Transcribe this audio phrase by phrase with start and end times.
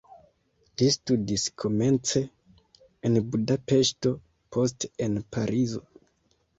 [0.81, 2.23] Li studis komence
[3.11, 4.17] en Budapeŝto,
[4.55, 5.89] poste en Parizo.